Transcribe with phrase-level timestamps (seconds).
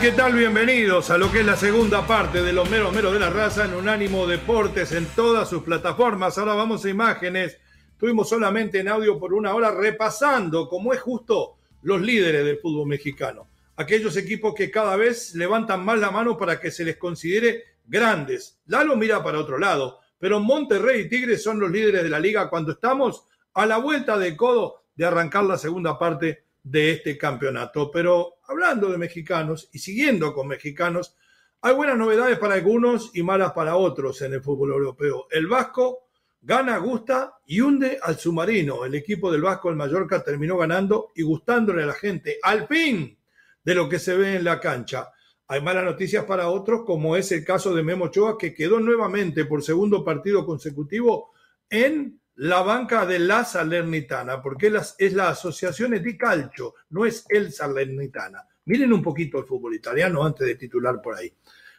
[0.00, 0.32] ¿Qué tal?
[0.32, 3.66] Bienvenidos a lo que es la segunda parte de los meros meros de la raza
[3.66, 6.38] en Unánimo Deportes en todas sus plataformas.
[6.38, 7.58] Ahora vamos a imágenes.
[7.92, 12.88] Estuvimos solamente en audio por una hora repasando, como es justo, los líderes del fútbol
[12.88, 13.50] mexicano.
[13.76, 18.58] Aquellos equipos que cada vez levantan más la mano para que se les considere grandes.
[18.66, 22.48] Lalo mira para otro lado, pero Monterrey y Tigres son los líderes de la liga
[22.48, 27.90] cuando estamos a la vuelta de codo de arrancar la segunda parte de este campeonato.
[27.90, 31.16] Pero hablando de mexicanos y siguiendo con mexicanos,
[31.62, 35.26] hay buenas novedades para algunos y malas para otros en el fútbol europeo.
[35.30, 36.08] El Vasco
[36.40, 38.84] gana, gusta y hunde al submarino.
[38.84, 43.18] El equipo del Vasco, el Mallorca, terminó ganando y gustándole a la gente, al fin,
[43.62, 45.10] de lo que se ve en la cancha.
[45.48, 49.44] Hay malas noticias para otros, como es el caso de Memo Ochoa, que quedó nuevamente
[49.44, 51.32] por segundo partido consecutivo
[51.68, 57.52] en la banca de la Salernitana, porque es la Asociación di Calcio, no es el
[57.52, 58.42] Salernitana.
[58.64, 61.30] Miren un poquito el fútbol italiano antes de titular por ahí.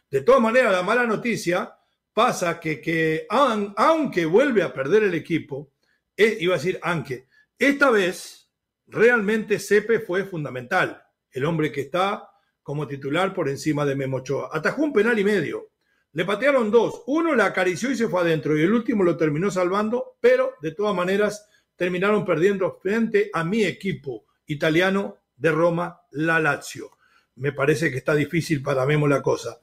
[0.08, 1.76] De todas maneras, la mala noticia
[2.12, 5.72] pasa que, que aunque vuelve a perder el equipo,
[6.16, 7.26] eh, iba a decir aunque,
[7.58, 8.48] esta vez
[8.86, 11.02] realmente Sepe fue fundamental,
[11.32, 12.30] el hombre que está
[12.62, 14.50] como titular por encima de Memochoa.
[14.52, 15.71] Atajó un penal y medio,
[16.12, 17.02] le patearon dos.
[17.06, 20.72] Uno la acarició y se fue adentro y el último lo terminó salvando, pero de
[20.72, 26.90] todas maneras terminaron perdiendo frente a mi equipo italiano de Roma, la Lazio.
[27.36, 29.58] Me parece que está difícil para Memo la cosa.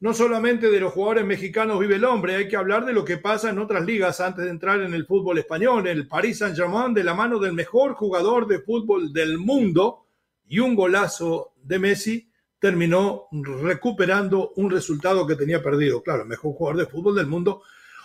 [0.00, 3.16] No solamente de los jugadores mexicanos vive el hombre, hay que hablar de lo que
[3.16, 5.86] pasa en otras ligas antes de entrar en el fútbol español.
[5.86, 10.04] El Paris Saint-Germain de la mano del mejor jugador de fútbol del mundo
[10.46, 12.30] y un golazo de Messi
[12.64, 16.02] terminó recuperando un resultado que tenía perdido.
[16.02, 17.62] Claro, el mejor jugador de fútbol del mundo.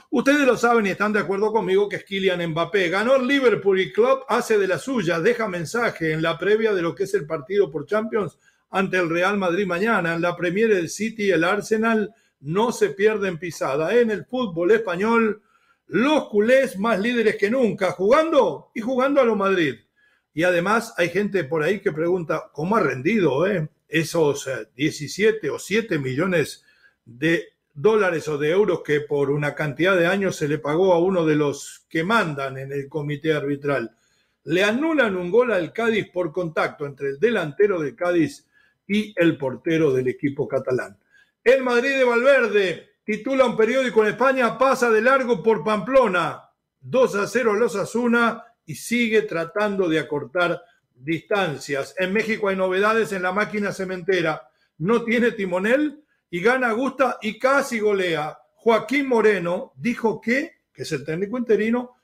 [0.10, 2.90] Ustedes lo saben y están de acuerdo conmigo que es Kylian Mbappé.
[2.90, 6.82] Ganó el Liverpool y Club hace de la suya, deja mensaje en la previa de
[6.82, 8.38] lo que es el partido por Champions
[8.70, 10.14] ante el Real Madrid mañana.
[10.14, 13.96] En la Premier del City y el Arsenal no se pierden pisada.
[13.96, 15.42] En el fútbol español,
[15.88, 19.76] los culés más líderes que nunca, jugando y jugando a lo Madrid.
[20.34, 23.48] Y además hay gente por ahí que pregunta, ¿cómo ha rendido?
[23.48, 23.70] Eh?
[23.90, 26.64] Esos 17 eh, o 7 millones
[27.04, 31.00] de dólares o de euros que por una cantidad de años se le pagó a
[31.00, 33.96] uno de los que mandan en el comité arbitral.
[34.44, 38.48] Le anulan un gol al Cádiz por contacto entre el delantero de Cádiz
[38.88, 40.98] y el portero del equipo catalán.
[41.44, 46.50] El Madrid de Valverde titula un periódico en España, pasa de largo por Pamplona,
[46.82, 50.62] 2 a 0 los Asuna y sigue tratando de acortar
[51.04, 51.96] distancias.
[51.98, 54.50] En México hay novedades en la máquina cementera.
[54.78, 58.38] No tiene timonel y gana Gusta y casi golea.
[58.56, 62.00] Joaquín Moreno dijo que, que es el técnico interino,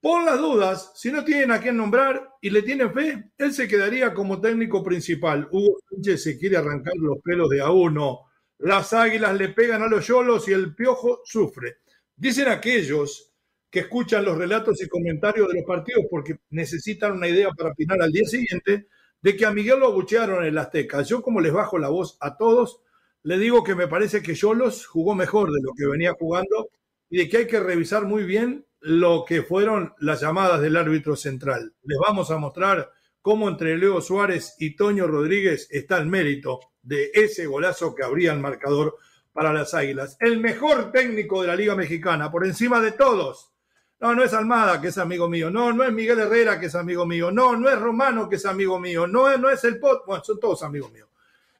[0.00, 3.66] por las dudas, si no tienen a quién nombrar y le tienen fe, él se
[3.66, 5.48] quedaría como técnico principal.
[5.50, 8.20] Hugo Sánchez se quiere arrancar los pelos de a uno.
[8.58, 11.78] Las águilas le pegan a los yolos y el piojo sufre.
[12.14, 13.27] Dicen aquellos
[13.70, 18.00] que escuchan los relatos y comentarios de los partidos porque necesitan una idea para opinar
[18.00, 18.86] al día siguiente,
[19.20, 21.02] de que a Miguel lo abuchearon en el Azteca.
[21.02, 22.80] Yo como les bajo la voz a todos,
[23.22, 26.68] le digo que me parece que Yolos jugó mejor de lo que venía jugando
[27.10, 31.16] y de que hay que revisar muy bien lo que fueron las llamadas del árbitro
[31.16, 31.74] central.
[31.82, 37.10] Les vamos a mostrar cómo entre Leo Suárez y Toño Rodríguez está el mérito de
[37.12, 38.96] ese golazo que abría el marcador
[39.32, 40.16] para las Águilas.
[40.20, 43.52] El mejor técnico de la Liga Mexicana, por encima de todos.
[44.00, 45.50] No, no es Almada, que es amigo mío.
[45.50, 47.32] No, no es Miguel Herrera, que es amigo mío.
[47.32, 49.06] No, no es Romano, que es amigo mío.
[49.06, 50.06] No, no es el Pot.
[50.06, 51.08] Bueno, son todos amigos míos.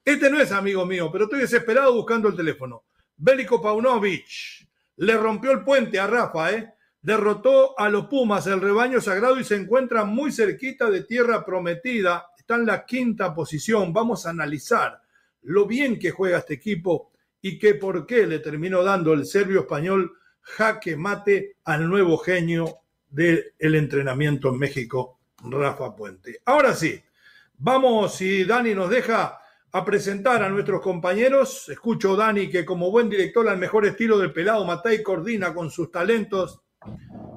[0.04, 2.84] Este no es amigo mío, pero estoy desesperado buscando el teléfono.
[3.16, 4.26] Bélico Paunovic
[4.96, 6.74] le rompió el puente a Rafa, ¿eh?
[7.00, 12.26] Derrotó a los Pumas, el rebaño sagrado, y se encuentra muy cerquita de tierra prometida.
[12.38, 13.92] Está en la quinta posición.
[13.92, 15.02] Vamos a analizar
[15.42, 19.60] lo bien que juega este equipo y que por qué le terminó dando el serbio
[19.60, 20.17] español
[20.56, 22.78] jaque mate al nuevo genio
[23.08, 26.40] del entrenamiento en México, Rafa Puente.
[26.44, 27.00] Ahora sí,
[27.58, 29.40] vamos, si Dani nos deja,
[29.72, 31.68] a presentar a nuestros compañeros.
[31.68, 35.90] Escucho, Dani, que como buen director al mejor estilo del pelado Matei coordina con sus
[35.90, 36.62] talentos.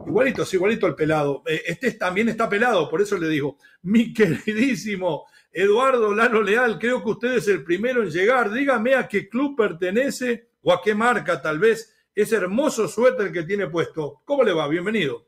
[0.07, 1.43] Igualito, igualito al pelado.
[1.45, 7.03] Eh, este también está pelado, por eso le digo, mi queridísimo Eduardo Lalo Leal, creo
[7.03, 8.51] que usted es el primero en llegar.
[8.51, 13.43] Dígame a qué club pertenece o a qué marca tal vez ese hermoso suéter que
[13.43, 14.21] tiene puesto.
[14.25, 14.67] ¿Cómo le va?
[14.67, 15.27] Bienvenido.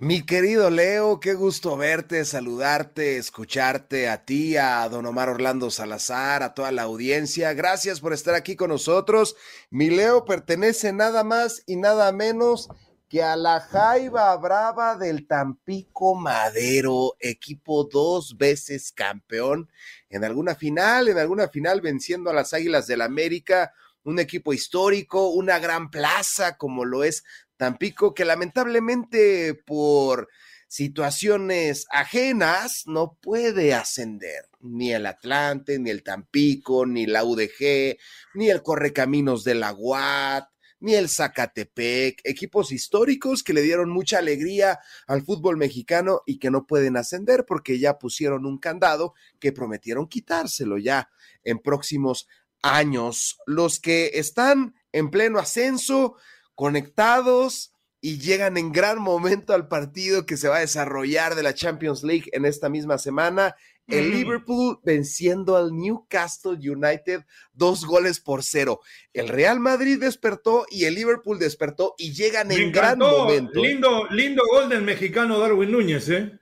[0.00, 6.44] Mi querido Leo, qué gusto verte, saludarte, escucharte a ti, a don Omar Orlando Salazar,
[6.44, 7.52] a toda la audiencia.
[7.52, 9.34] Gracias por estar aquí con nosotros.
[9.70, 12.68] Mi Leo pertenece nada más y nada menos
[13.08, 19.68] que a la Jaiba Brava del Tampico Madero, equipo dos veces campeón
[20.10, 23.72] en alguna final, en alguna final venciendo a las Águilas del América,
[24.08, 27.24] un equipo histórico, una gran plaza como lo es
[27.58, 30.28] Tampico, que lamentablemente por
[30.66, 34.48] situaciones ajenas no puede ascender.
[34.60, 37.98] Ni el Atlante, ni el Tampico, ni la UDG,
[38.34, 40.48] ni el Correcaminos de la UAT,
[40.80, 46.50] ni el Zacatepec, equipos históricos que le dieron mucha alegría al fútbol mexicano y que
[46.50, 51.10] no pueden ascender porque ya pusieron un candado que prometieron quitárselo ya
[51.44, 52.26] en próximos
[52.62, 53.38] años.
[53.46, 56.16] Los que están en pleno ascenso,
[56.54, 61.54] conectados y llegan en gran momento al partido que se va a desarrollar de la
[61.54, 63.56] Champions League en esta misma semana.
[63.88, 67.22] El Liverpool venciendo al Newcastle United
[67.54, 68.80] dos goles por cero.
[69.14, 73.58] El Real Madrid despertó y el Liverpool despertó y llegan en gran momento.
[73.60, 73.68] ¿eh?
[73.68, 76.38] Lindo, lindo gol del mexicano Darwin Núñez, ¿eh?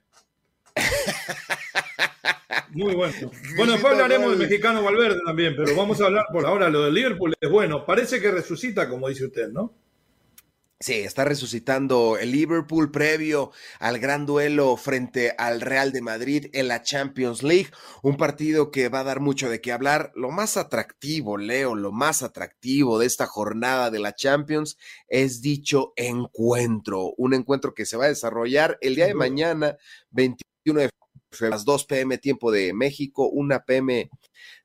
[2.76, 3.30] Muy bueno.
[3.56, 6.68] Bueno, después hablaremos del mexicano Valverde también, pero vamos a hablar por ahora.
[6.68, 7.86] Lo del Liverpool es bueno.
[7.86, 9.72] Parece que resucita, como dice usted, ¿no?
[10.78, 13.50] Sí, está resucitando el Liverpool previo
[13.80, 17.70] al gran duelo frente al Real de Madrid en la Champions League,
[18.02, 20.12] un partido que va a dar mucho de qué hablar.
[20.14, 24.76] Lo más atractivo, Leo, lo más atractivo de esta jornada de la Champions
[25.08, 29.78] es dicho encuentro, un encuentro que se va a desarrollar el día de mañana,
[30.10, 30.90] 21 de
[31.42, 34.10] a las 2 pm tiempo de México, 1 pm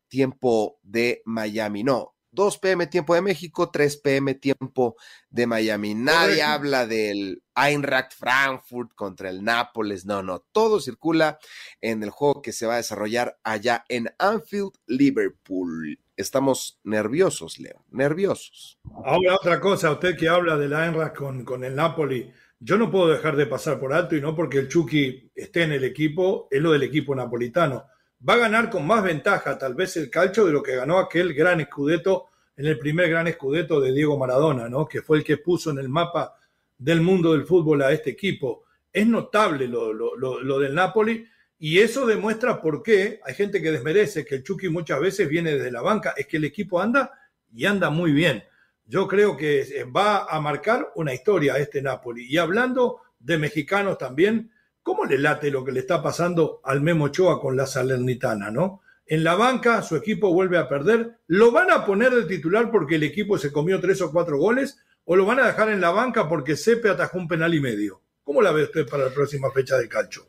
[0.07, 1.83] tiempo de Miami.
[1.83, 4.95] No, 2 pm tiempo de México, 3 pm tiempo
[5.29, 5.93] de Miami.
[5.95, 11.39] Nadie habla del Eintracht Frankfurt contra el Nápoles, no, no, todo circula
[11.81, 15.99] en el juego que se va a desarrollar allá en Anfield, Liverpool.
[16.15, 18.79] Estamos nerviosos, Leo, nerviosos.
[19.03, 22.31] Ahora otra cosa, usted que habla del Eintracht con, con el Napoli,
[22.61, 25.73] yo no puedo dejar de pasar por alto y no porque el Chucky esté en
[25.73, 27.85] el equipo, es lo del equipo napolitano
[28.27, 31.33] va a ganar con más ventaja tal vez el calcio de lo que ganó aquel
[31.33, 34.87] gran escudeto en el primer gran escudeto de Diego Maradona, ¿no?
[34.87, 36.35] que fue el que puso en el mapa
[36.77, 38.65] del mundo del fútbol a este equipo.
[38.93, 41.25] Es notable lo, lo, del Napoli
[41.57, 45.53] y eso demuestra por qué hay gente que desmerece que el Chucky muchas veces viene
[45.53, 47.11] desde la banca, es que el equipo anda
[47.53, 48.43] y anda muy bien.
[48.91, 52.25] Yo creo que va a marcar una historia este Napoli.
[52.27, 54.51] Y hablando de mexicanos también,
[54.83, 58.81] ¿Cómo le late lo que le está pasando al Memo Ochoa con la Salernitana, no?
[59.05, 61.19] En la banca su equipo vuelve a perder.
[61.27, 64.79] ¿Lo van a poner de titular porque el equipo se comió tres o cuatro goles?
[65.05, 68.01] ¿O lo van a dejar en la banca porque Sepe atajó un penal y medio?
[68.23, 70.25] ¿Cómo la ve usted para la próxima fecha de calcio?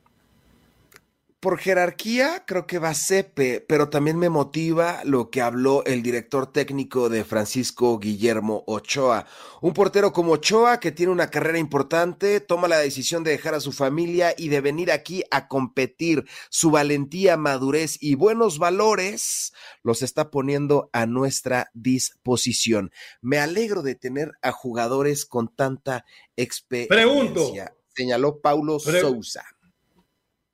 [1.42, 6.46] Por jerarquía creo que va Sepe, pero también me motiva lo que habló el director
[6.46, 9.26] técnico de Francisco Guillermo Ochoa.
[9.60, 13.60] Un portero como Ochoa, que tiene una carrera importante, toma la decisión de dejar a
[13.60, 16.26] su familia y de venir aquí a competir.
[16.48, 22.92] Su valentía, madurez y buenos valores los está poniendo a nuestra disposición.
[23.20, 26.04] Me alegro de tener a jugadores con tanta
[26.36, 27.04] experiencia.
[27.04, 27.52] Pregunto.
[27.96, 29.44] Señaló Paulo Sousa.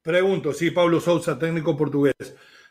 [0.09, 2.15] Pregunto, sí, Pablo Sousa, técnico portugués,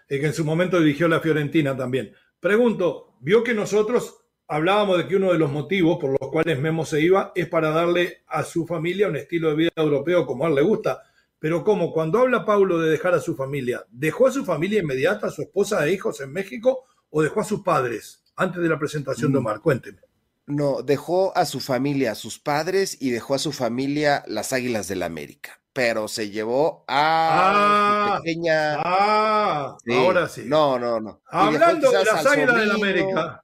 [0.09, 2.11] eh, que en su momento dirigió la Fiorentina también.
[2.39, 6.83] Pregunto, vio que nosotros hablábamos de que uno de los motivos por los cuales Memo
[6.83, 10.49] se iba es para darle a su familia un estilo de vida europeo como a
[10.49, 11.03] él le gusta.
[11.37, 15.27] Pero como cuando habla Pablo de dejar a su familia, ¿dejó a su familia inmediata,
[15.27, 18.79] a su esposa e hijos en México o dejó a sus padres antes de la
[18.79, 19.37] presentación de.
[19.37, 19.61] Omar.
[19.61, 19.99] Cuénteme.
[20.47, 24.87] No, dejó a su familia, a sus padres y dejó a su familia las Águilas
[24.87, 25.61] del la América.
[25.77, 28.77] Pero se llevó a ah, pequeña.
[28.83, 30.41] Ah, ahora sí.
[30.47, 31.21] No, no, no.
[31.27, 33.43] Hablando de las Águilas del la América.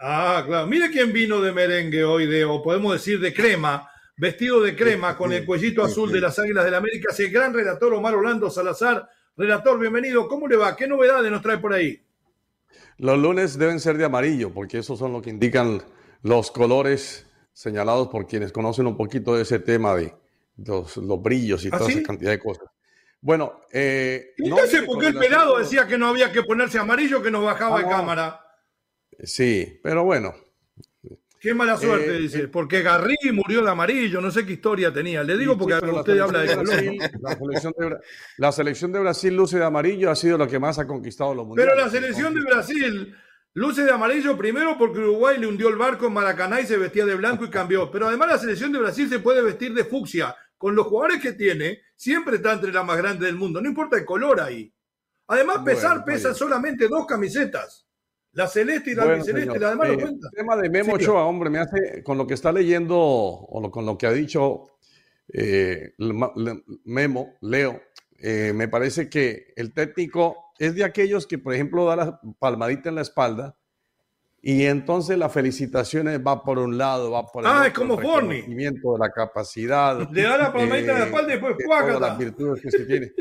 [0.00, 0.66] Ah, claro.
[0.66, 5.14] Mire quién vino de merengue hoy, de, o podemos decir de crema, vestido de crema,
[5.14, 7.14] con el cuellito azul de las Águilas del la América.
[7.18, 9.06] el gran relator Omar Orlando Salazar.
[9.36, 10.28] Relator, bienvenido.
[10.28, 10.74] ¿Cómo le va?
[10.74, 12.02] ¿Qué novedades nos trae por ahí?
[12.96, 15.82] Los lunes deben ser de amarillo, porque esos son lo que indican
[16.22, 20.21] los colores señalados por quienes conocen un poquito de ese tema de
[20.56, 22.66] los, brillos y ¿Ah, toda esa cantidad de cosas.
[23.20, 27.22] Bueno, eh, no sé por qué el pelado decía que no había que ponerse amarillo,
[27.22, 28.40] que nos bajaba de cámara.
[29.22, 30.34] Sí, pero bueno.
[31.42, 34.92] Qué mala suerte, eh, dice, eh, porque Garrí murió de amarillo, no sé qué historia
[34.92, 35.24] tenía.
[35.24, 37.96] Le digo porque usted habla de Brasil, la, selección de,
[38.36, 41.44] la selección de Brasil luce de amarillo, ha sido lo que más ha conquistado los
[41.44, 41.74] mundiales.
[41.74, 43.16] Pero la selección de Brasil
[43.54, 47.04] luce de amarillo primero porque Uruguay le hundió el barco en Maracaná y se vestía
[47.06, 47.90] de blanco y cambió.
[47.90, 50.36] Pero además la selección de Brasil se puede vestir de fucsia.
[50.62, 53.60] Con los jugadores que tiene, siempre está entre las más grandes del mundo.
[53.60, 54.72] No importa el color ahí.
[55.26, 57.84] Además, pesar pesa solamente dos camisetas.
[58.30, 61.24] La celeste y la bueno, celeste, la demás no eh, El tema de Memo Ochoa,
[61.24, 64.68] hombre, me hace, con lo que está leyendo o con lo que ha dicho
[65.32, 65.94] eh,
[66.84, 67.82] Memo, Leo,
[68.20, 72.88] eh, me parece que el técnico es de aquellos que, por ejemplo, da la palmadita
[72.88, 73.58] en la espalda
[74.44, 78.42] y entonces la felicitación va por un lado, va por el ah, es como Forni.
[78.42, 80.10] de la capacidad.
[80.10, 83.12] Le da la palmadita en la espalda y después todas las virtudes que se tiene.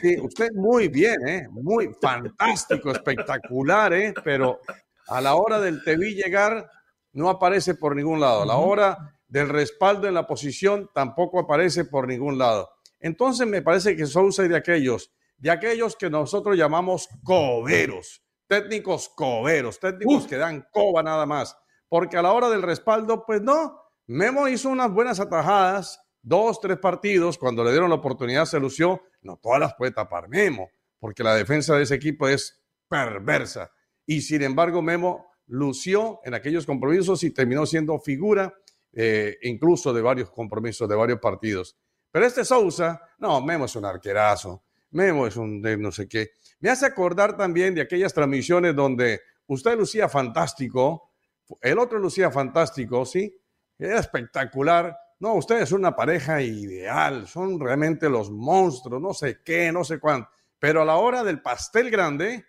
[0.00, 1.46] Sí, usted muy bien, ¿eh?
[1.50, 4.12] Muy fantástico, espectacular, ¿eh?
[4.24, 4.60] Pero
[5.06, 6.68] a la hora del te llegar,
[7.12, 8.42] no aparece por ningún lado.
[8.42, 12.68] A la hora del respaldo en la posición, tampoco aparece por ningún lado.
[12.98, 19.08] Entonces me parece que Sousa es de aquellos, de aquellos que nosotros llamamos coberos, técnicos
[19.08, 21.56] coberos, técnicos que dan coba nada más.
[21.88, 26.78] Porque a la hora del respaldo, pues no, Memo hizo unas buenas atajadas, dos, tres
[26.78, 31.22] partidos, cuando le dieron la oportunidad se lució, no todas las puede tapar Memo, porque
[31.22, 33.70] la defensa de ese equipo es perversa.
[34.06, 38.52] Y sin embargo, Memo lució en aquellos compromisos y terminó siendo figura
[38.92, 41.76] eh, incluso de varios compromisos, de varios partidos.
[42.10, 46.30] Pero este Sousa, no, Memo es un arquerazo, Memo es un de no sé qué.
[46.60, 51.12] Me hace acordar también de aquellas transmisiones donde usted lucía fantástico,
[51.60, 53.38] el otro lucía fantástico, ¿sí?
[53.78, 59.72] Era espectacular, no, ustedes son una pareja ideal, son realmente los monstruos, no sé qué,
[59.72, 60.30] no sé cuánto.
[60.58, 62.44] Pero a la hora del pastel grande,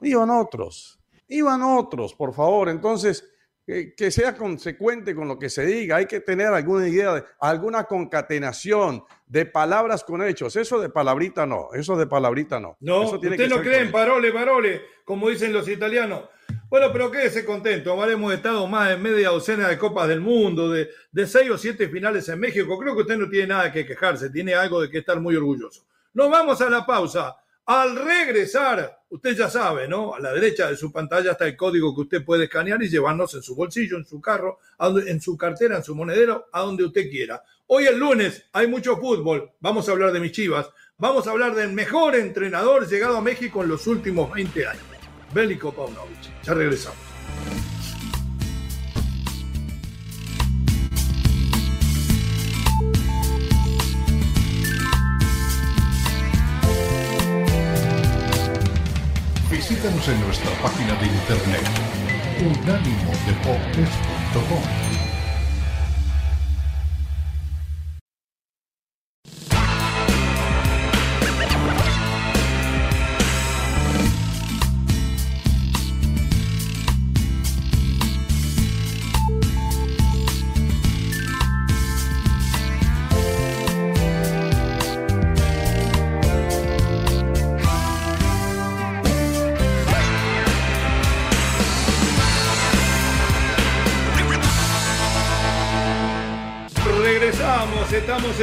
[0.00, 2.68] iban otros, iban otros, por favor.
[2.68, 3.31] Entonces,
[3.96, 5.96] que, sea consecuente con lo que se diga.
[5.96, 10.56] Hay que tener alguna idea, de, alguna concatenación de palabras con hechos.
[10.56, 12.76] Eso de palabrita no, eso de palabrita no.
[12.80, 16.24] No, usted no cree en parole, parole, como dicen los italianos.
[16.68, 18.02] Bueno, pero quédese contento.
[18.08, 21.88] Hemos estado más en media docena de Copas del Mundo, de, de seis o siete
[21.88, 22.78] finales en México.
[22.78, 25.84] Creo que usted no tiene nada que quejarse, tiene algo de que estar muy orgulloso.
[26.14, 27.36] Nos vamos a la pausa.
[27.66, 30.14] Al regresar, usted ya sabe, ¿no?
[30.14, 33.34] A la derecha de su pantalla está el código que usted puede escanear y llevarnos
[33.34, 37.08] en su bolsillo, en su carro, en su cartera, en su monedero, a donde usted
[37.08, 37.40] quiera.
[37.68, 39.52] Hoy el lunes hay mucho fútbol.
[39.60, 40.68] Vamos a hablar de mis chivas.
[40.98, 44.84] Vamos a hablar del mejor entrenador llegado a México en los últimos 20 años.
[45.32, 46.42] Bélico Paunovic.
[46.42, 46.98] Ya regresamos.
[60.08, 61.62] En nuestra página de internet
[62.40, 65.01] unánimodeportes.com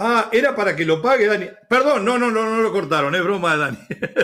[0.02, 1.48] Ah, era para que lo pague Dani.
[1.70, 3.80] Perdón, no, no, no, no lo cortaron, es broma Dani.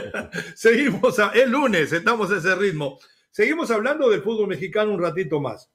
[0.56, 2.98] Seguimos, a, es lunes, estamos a ese ritmo.
[3.30, 5.70] Seguimos hablando del fútbol mexicano un ratito más.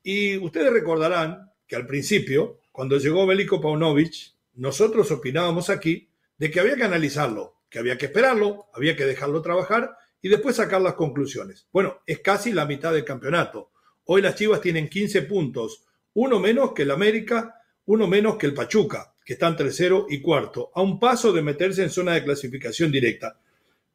[0.00, 6.08] Y ustedes recordarán que al principio, cuando llegó Bélico Paunovic, nosotros opinábamos aquí
[6.38, 10.54] de que había que analizarlo, que había que esperarlo, había que dejarlo trabajar y después
[10.54, 11.66] sacar las conclusiones.
[11.72, 13.72] Bueno, es casi la mitad del campeonato.
[14.04, 15.84] Hoy las Chivas tienen 15 puntos,
[16.14, 17.56] uno menos que el América,
[17.86, 21.82] uno menos que el Pachuca, que están tercero y cuarto, a un paso de meterse
[21.82, 23.38] en zona de clasificación directa.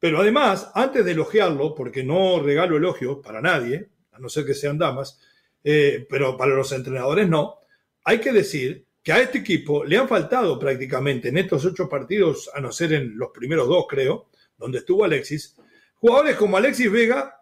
[0.00, 4.54] Pero además, antes de elogiarlo, porque no regalo elogios para nadie, a no ser que
[4.54, 5.20] sean damas,
[5.62, 7.58] eh, pero para los entrenadores no,
[8.04, 12.50] hay que decir que a este equipo le han faltado prácticamente en estos ocho partidos,
[12.54, 15.56] a no ser en los primeros dos, creo, donde estuvo Alexis,
[15.96, 17.40] jugadores como Alexis Vega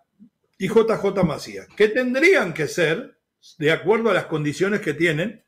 [0.58, 3.18] y JJ Macías, que tendrían que ser,
[3.58, 5.44] de acuerdo a las condiciones que tienen,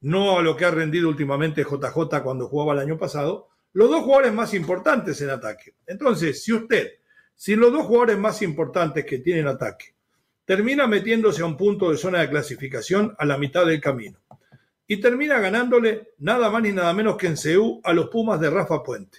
[0.00, 4.02] no a lo que ha rendido últimamente JJ cuando jugaba el año pasado, los dos
[4.02, 5.74] jugadores más importantes en ataque.
[5.86, 6.92] Entonces, si usted,
[7.34, 9.94] si los dos jugadores más importantes que tienen ataque,
[10.44, 14.18] termina metiéndose a un punto de zona de clasificación a la mitad del camino
[14.86, 18.48] y termina ganándole nada más ni nada menos que en CEU a los Pumas de
[18.48, 19.18] Rafa Puente.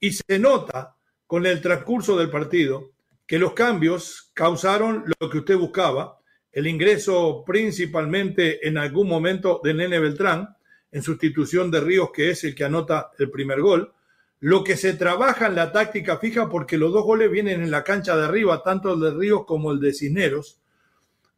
[0.00, 2.92] Y se nota con el transcurso del partido
[3.26, 6.18] que los cambios causaron lo que usted buscaba,
[6.54, 10.56] el ingreso principalmente en algún momento de Nene Beltrán,
[10.92, 13.92] en sustitución de Ríos, que es el que anota el primer gol.
[14.38, 17.82] Lo que se trabaja en la táctica fija, porque los dos goles vienen en la
[17.82, 20.60] cancha de arriba, tanto el de Ríos como el de Cisneros,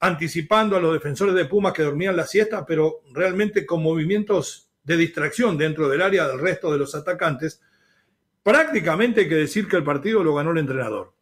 [0.00, 4.98] anticipando a los defensores de Pumas que dormían la siesta, pero realmente con movimientos de
[4.98, 7.62] distracción dentro del área del resto de los atacantes.
[8.42, 11.14] Prácticamente hay que decir que el partido lo ganó el entrenador,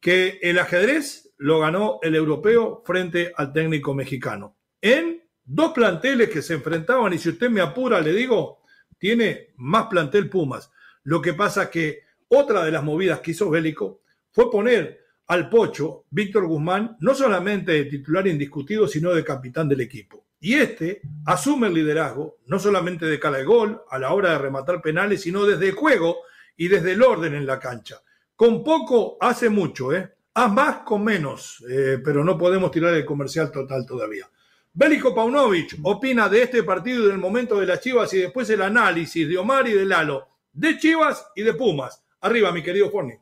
[0.00, 4.56] que el ajedrez lo ganó el europeo frente al técnico mexicano.
[4.80, 8.62] En dos planteles que se enfrentaban y si usted me apura, le digo,
[8.98, 10.70] tiene más plantel Pumas.
[11.04, 16.06] Lo que pasa que otra de las movidas que hizo Bélico fue poner al Pocho,
[16.10, 20.26] Víctor Guzmán, no solamente de titular indiscutido, sino de capitán del equipo.
[20.40, 24.38] Y este asume el liderazgo, no solamente de cara al gol, a la hora de
[24.38, 26.18] rematar penales, sino desde el juego
[26.56, 28.00] y desde el orden en la cancha.
[28.40, 30.14] Con poco hace mucho, ¿eh?
[30.32, 34.30] Haz más con menos, eh, pero no podemos tirar el comercial total todavía.
[34.72, 38.62] Bélico Paunovic opina de este partido y del momento de las Chivas y después el
[38.62, 42.02] análisis de Omar y de Lalo, de Chivas y de Pumas.
[42.22, 43.12] Arriba, mi querido Forni.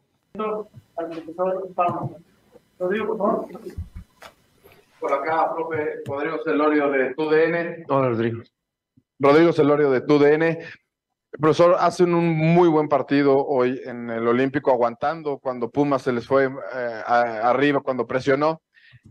[5.01, 7.87] Por acá, profe Rodrigo Celorio de TUDN.
[7.89, 8.43] Hola, Rodrigo.
[9.19, 10.59] Rodrigo Celorio de TUDN.
[11.33, 16.27] Profesor, hacen un muy buen partido hoy en el Olímpico, aguantando cuando Pumas se les
[16.27, 18.63] fue eh, arriba, cuando presionó.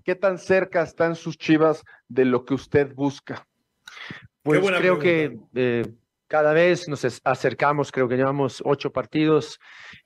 [0.04, 3.46] ¿Qué tan cerca están sus chivas de lo que usted busca?
[4.42, 5.86] Pues creo que eh,
[6.28, 9.60] cada vez nos acercamos, creo que llevamos ocho partidos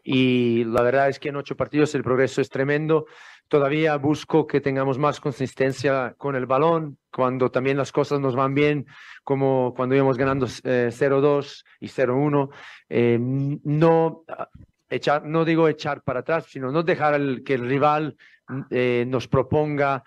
[0.04, 3.06] y la verdad es que en ocho partidos el progreso es tremendo.
[3.51, 8.53] Todavía busco que tengamos más consistencia con el balón, cuando también las cosas nos van
[8.55, 8.85] bien,
[9.25, 12.49] como cuando íbamos ganando 0-2 eh, y 0-1.
[12.87, 14.47] Eh, no, ah,
[14.89, 18.15] echar, no digo echar para atrás, sino no dejar que el rival
[18.69, 20.01] eh, nos proponga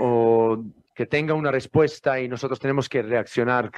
[0.00, 3.70] o que tenga una respuesta y nosotros tenemos que reaccionar.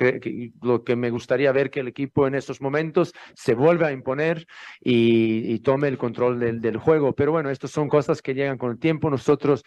[0.62, 4.46] lo que me gustaría ver que el equipo en estos momentos se vuelva a imponer
[4.81, 7.14] y, tome el control del, juego.
[7.14, 9.11] Pero bueno, estas son cosas que llegan con el tiempo.
[9.11, 9.64] Nosotros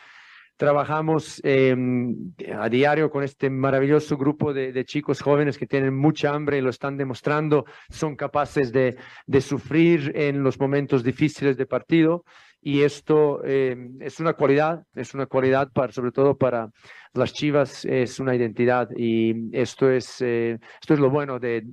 [0.56, 6.58] trabajamos em, a diario con este maravilloso grupo de, chicos jóvenes que tienen mucha hambre
[6.58, 12.26] y lo están demostrando, son capaces de, de sufrir en los momentos difíciles de partido
[12.62, 16.70] y esto em, es una cualidad, es una cualidad para, sobre todo para
[17.14, 21.66] las Chivas, es una identidad y esto es, eh, esto es lo bueno de,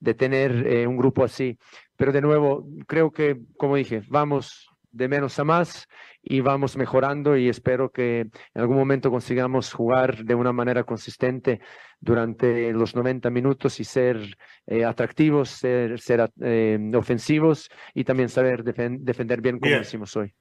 [0.00, 1.58] de tener eh, un grupo así.
[1.96, 5.88] Pero de nuevo, creo que, como dije, vamos de menos a más
[6.22, 11.60] y vamos mejorando y espero que en algún momento consigamos jugar de una manera consistente
[12.00, 18.62] durante los 90 minutos y ser eh, atractivos, ser, ser eh, ofensivos y también saber
[18.62, 20.32] defender bien como decimos hoy.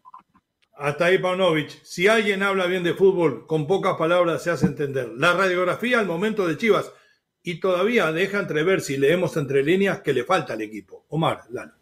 [0.76, 1.70] Hasta ahí, Paunovic.
[1.84, 5.10] Si alguien habla bien de fútbol, con pocas palabras se hace entender.
[5.18, 6.92] La radiografía al momento de Chivas
[7.44, 11.06] y todavía deja entrever, si leemos entre líneas, que le falta al equipo.
[11.10, 11.78] Omar, Lana.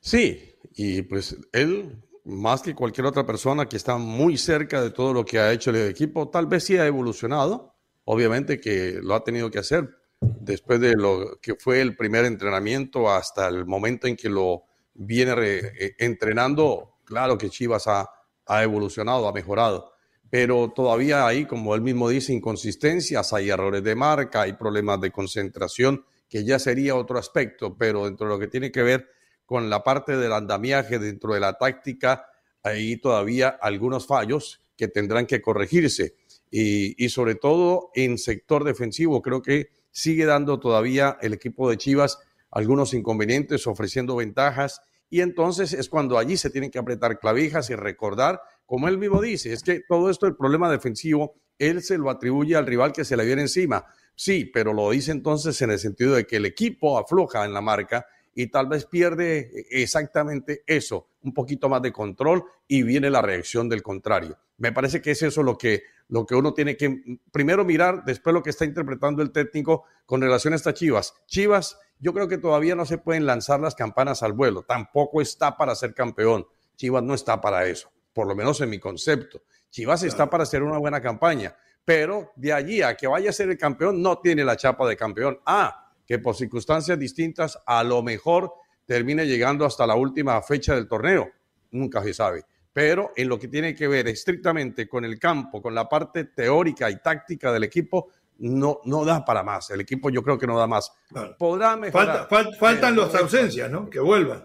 [0.00, 5.12] Sí, y pues él, más que cualquier otra persona que está muy cerca de todo
[5.12, 9.24] lo que ha hecho el equipo, tal vez sí ha evolucionado, obviamente que lo ha
[9.24, 9.88] tenido que hacer.
[10.20, 15.34] Después de lo que fue el primer entrenamiento hasta el momento en que lo viene
[15.38, 18.08] eh, entrenando, claro que Chivas ha,
[18.46, 19.92] ha evolucionado, ha mejorado,
[20.28, 25.10] pero todavía hay, como él mismo dice, inconsistencias, hay errores de marca, hay problemas de
[25.10, 29.08] concentración, que ya sería otro aspecto, pero dentro de lo que tiene que ver
[29.50, 32.24] con la parte del andamiaje dentro de la táctica,
[32.62, 36.14] hay todavía algunos fallos que tendrán que corregirse.
[36.52, 39.20] y, y sobre todo en sector defensivo.
[39.22, 42.20] Creo que sigue dando todavía el equipo de Chivas
[42.52, 44.82] algunos inconvenientes, ofreciendo ventajas.
[45.08, 49.20] Y entonces es cuando allí se tienen que apretar clavijas y recordar, como él mismo
[49.20, 53.04] dice, es que todo esto, el problema defensivo, él se lo atribuye al rival que
[53.04, 53.84] se le viene encima.
[54.14, 57.60] Sí, pero lo dice entonces en el sentido de que el equipo afloja en la
[57.60, 63.22] marca y tal vez pierde exactamente eso, un poquito más de control y viene la
[63.22, 64.38] reacción del contrario.
[64.58, 68.34] Me parece que es eso lo que, lo que uno tiene que primero mirar, después
[68.34, 71.14] lo que está interpretando el técnico con relación a estas Chivas.
[71.26, 75.56] Chivas, yo creo que todavía no se pueden lanzar las campanas al vuelo, tampoco está
[75.56, 76.46] para ser campeón.
[76.76, 79.42] Chivas no está para eso, por lo menos en mi concepto.
[79.70, 83.50] Chivas está para hacer una buena campaña, pero de allí a que vaya a ser
[83.50, 85.40] el campeón no tiene la chapa de campeón.
[85.46, 88.52] Ah, que por circunstancias distintas a lo mejor
[88.84, 91.30] termine llegando hasta la última fecha del torneo.
[91.70, 92.44] Nunca se sabe.
[92.72, 96.90] Pero en lo que tiene que ver estrictamente con el campo, con la parte teórica
[96.90, 99.70] y táctica del equipo, no, no da para más.
[99.70, 100.90] El equipo yo creo que no da más.
[101.38, 102.26] Podrá mejorar.
[102.58, 103.88] faltan las ausencias, ¿no?
[103.88, 104.44] Que vuelvan.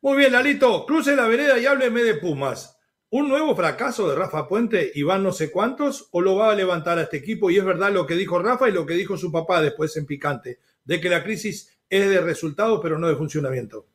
[0.00, 2.78] Muy bien, Lalito, cruce la vereda y hábleme de Pumas.
[3.10, 6.08] ¿Un nuevo fracaso de Rafa Puente y van no sé cuántos?
[6.12, 7.50] ¿O lo va a levantar a este equipo?
[7.50, 10.06] Y es verdad lo que dijo Rafa y lo que dijo su papá después en
[10.06, 13.86] Picante de que la crisis es de resultado, pero no de funcionamiento.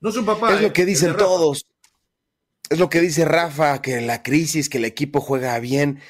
[0.00, 0.54] No su papá.
[0.54, 1.66] Es lo que dicen todos.
[2.68, 6.00] Es lo que dice Rafa, que la crisis, que el equipo juega bien,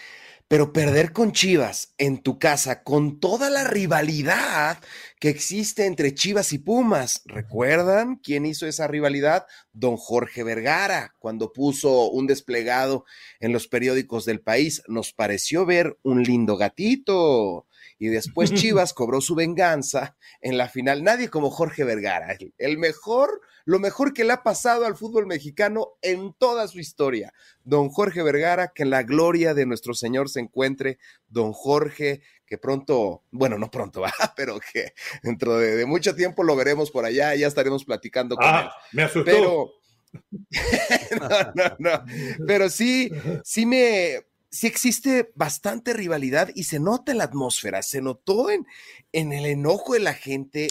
[0.48, 4.78] pero perder con Chivas en tu casa, con toda la rivalidad
[5.18, 7.22] que existe entre Chivas y Pumas.
[7.24, 9.46] ¿Recuerdan quién hizo esa rivalidad?
[9.72, 13.04] Don Jorge Vergara, cuando puso un desplegado
[13.40, 14.82] en los periódicos del país.
[14.86, 17.66] Nos pareció ver un lindo gatito
[17.98, 21.02] y después Chivas cobró su venganza en la final.
[21.02, 25.92] Nadie como Jorge Vergara, el mejor, lo mejor que le ha pasado al fútbol mexicano
[26.02, 27.32] en toda su historia.
[27.62, 30.98] Don Jorge Vergara, que en la gloria de nuestro Señor se encuentre.
[31.28, 34.02] Don Jorge, que pronto, bueno, no pronto,
[34.36, 38.62] pero que dentro de, mucho tiempo lo veremos por allá, ya estaremos platicando con ah,
[38.62, 38.68] él.
[38.92, 39.24] Me asustó.
[39.24, 39.70] Pero,
[41.20, 42.04] no, no, no.
[42.46, 43.10] Pero sí,
[43.42, 44.20] sí me,
[44.54, 48.66] sí existe bastante rivalidad y se nota en la atmósfera, se notó en,
[49.12, 50.68] en el enojo de la gente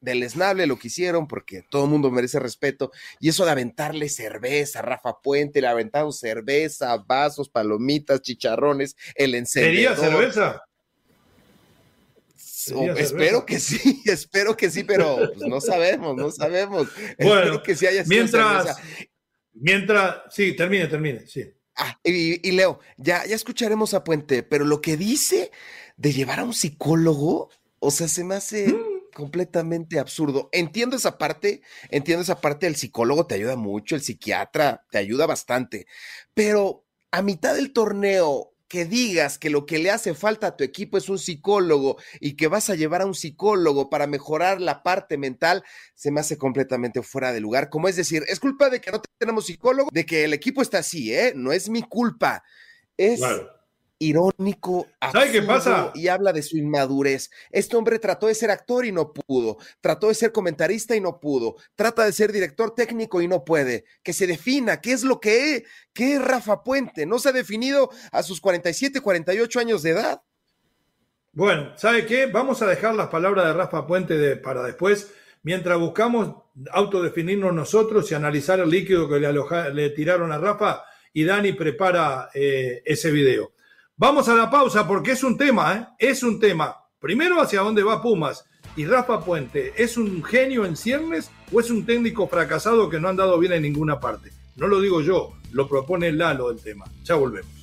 [0.00, 2.90] del esnable lo que hicieron, porque todo el mundo merece respeto,
[3.20, 9.96] y eso de aventarle cerveza, Rafa Puente, le aventaron cerveza, vasos, palomitas, chicharrones, el encendedor.
[9.96, 10.62] ¿Sería cerveza?
[12.96, 16.88] espero que sí, espero que sí, pero pues, no sabemos, no sabemos.
[17.18, 18.76] Bueno, espero que sí haya mientras,
[19.54, 21.50] mientras, sí, termine, termine, sí.
[21.76, 25.50] Ah, y, Leo, ya, ya escucharemos a Puente, pero lo que dice
[25.96, 29.14] de llevar a un psicólogo, o sea, se me hace mm.
[29.14, 30.48] completamente absurdo.
[30.52, 35.26] Entiendo esa parte, entiendo esa parte, el psicólogo te ayuda mucho, el psiquiatra te ayuda
[35.26, 35.86] bastante,
[36.34, 40.64] pero a mitad del torneo que digas que lo que le hace falta a tu
[40.64, 44.82] equipo es un psicólogo y que vas a llevar a un psicólogo para mejorar la
[44.82, 45.62] parte mental,
[45.94, 47.68] se me hace completamente fuera de lugar.
[47.68, 50.78] Como es decir, es culpa de que no tenemos psicólogo, de que el equipo está
[50.78, 51.34] así, ¿eh?
[51.36, 52.44] No es mi culpa.
[52.96, 53.20] Es
[54.02, 55.92] irónico, ¿Sabe qué pasa?
[55.94, 57.30] y habla de su inmadurez.
[57.50, 61.20] Este hombre trató de ser actor y no pudo, trató de ser comentarista y no
[61.20, 63.84] pudo, trata de ser director técnico y no puede.
[64.02, 65.62] Que se defina qué es lo que es,
[65.92, 67.06] qué es Rafa Puente.
[67.06, 70.22] No se ha definido a sus 47, 48 años de edad.
[71.32, 72.26] Bueno, ¿sabe qué?
[72.26, 76.34] Vamos a dejar las palabras de Rafa Puente para después, mientras buscamos
[76.70, 82.82] autodefinirnos nosotros y analizar el líquido que le, tiraron a Rafa y Dani prepara eh,
[82.84, 83.52] ese video.
[83.96, 85.86] Vamos a la pausa porque es un tema, ¿eh?
[85.98, 86.76] es un tema.
[86.98, 88.44] Primero, hacia dónde va Pumas.
[88.74, 93.08] Y Rafa Puente, ¿es un genio en ciernes o es un técnico fracasado que no
[93.08, 94.30] han dado bien en ninguna parte?
[94.56, 96.86] No lo digo yo, lo propone Lalo del tema.
[97.04, 97.61] Ya volvemos.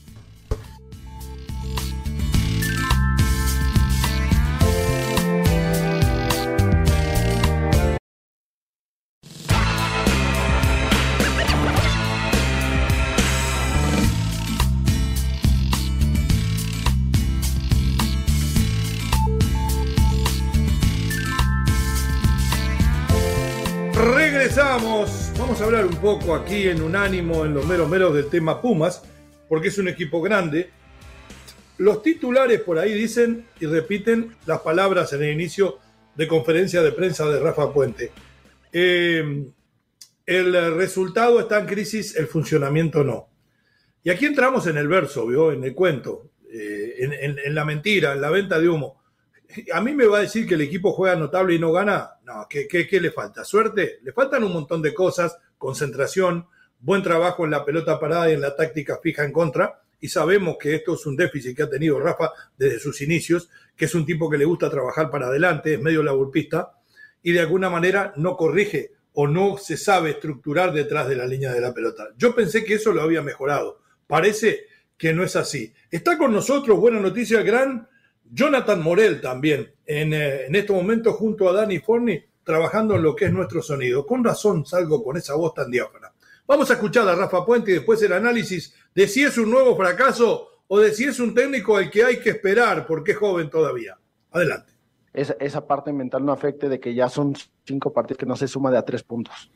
[25.61, 29.03] Hablar un poco aquí en Unánimo, en los meros meros del tema Pumas,
[29.49, 30.69] porque es un equipo grande.
[31.77, 35.79] Los titulares por ahí dicen y repiten las palabras en el inicio
[36.15, 38.11] de conferencia de prensa de Rafa Puente.
[38.71, 39.51] Eh,
[40.25, 43.27] el resultado está en crisis, el funcionamiento no.
[44.01, 45.51] Y aquí entramos en el verso, ¿vio?
[45.51, 48.99] en el cuento, eh, en la mentira, en la venta de humo
[49.73, 52.17] a mí me va a decir que el equipo juega notable y no gana.
[52.23, 53.43] No, ¿qué, qué, le falta?
[53.43, 53.99] ¿Suerte?
[54.03, 56.47] Le faltan un montón de cosas, concentración,
[56.79, 60.57] buen trabajo en la pelota parada y en la táctica fija en contra, y sabemos
[60.57, 64.05] que esto es un déficit que ha tenido Rafa desde sus inicios, que es un
[64.05, 66.71] tipo que le gusta trabajar para adelante, es medio laburpista
[67.21, 71.51] y de alguna manera no corrige o no se sabe estructurar detrás de la línea
[71.51, 72.07] de la pelota.
[72.17, 73.81] Yo pensé que eso lo había mejorado.
[74.07, 74.67] Parece
[74.97, 75.73] que no es así.
[75.91, 77.87] Está con nosotros, buena noticia, gran
[78.31, 83.15] Jonathan Morel también, en, eh, en este momento junto a Dani Forni, trabajando en lo
[83.15, 84.07] que es nuestro sonido.
[84.07, 86.11] Con razón salgo con esa voz tan diáfana.
[86.47, 89.77] Vamos a escuchar a Rafa Puente y después el análisis de si es un nuevo
[89.77, 93.51] fracaso o de si es un técnico al que hay que esperar porque es joven
[93.51, 93.99] todavía.
[94.31, 94.73] Adelante.
[95.13, 97.35] Esa, esa parte mental no afecte de que ya son
[97.67, 99.51] cinco partidos que no se suma de a tres puntos.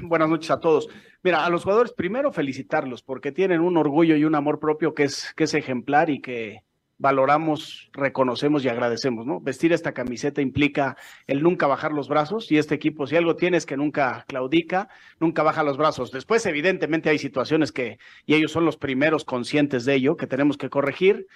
[0.00, 0.88] Buenas noches a todos.
[1.24, 5.02] Mira, a los jugadores primero felicitarlos porque tienen un orgullo y un amor propio que
[5.02, 6.62] es, que es ejemplar y que,
[7.00, 9.40] valoramos, reconocemos y agradecemos, ¿no?
[9.40, 13.56] Vestir esta camiseta implica el nunca bajar los brazos y este equipo, si algo tiene
[13.56, 16.12] es que nunca claudica, nunca baja los brazos.
[16.12, 20.58] Después, evidentemente, hay situaciones que, y ellos son los primeros conscientes de ello, que tenemos
[20.58, 21.26] que corregir.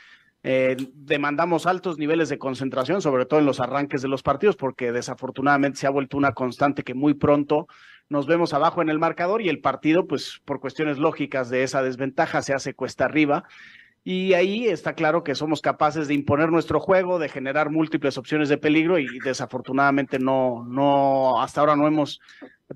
[0.42, 4.92] Eh, demandamos altos niveles de concentración, sobre todo en los arranques de los partidos, porque
[4.92, 7.68] desafortunadamente se ha vuelto una constante que muy pronto
[8.10, 11.82] nos vemos abajo en el marcador y el partido, pues por cuestiones lógicas de esa
[11.82, 13.44] desventaja, se hace cuesta arriba.
[14.06, 18.50] Y ahí está claro que somos capaces de imponer nuestro juego, de generar múltiples opciones
[18.50, 22.20] de peligro y desafortunadamente no, no, hasta ahora no hemos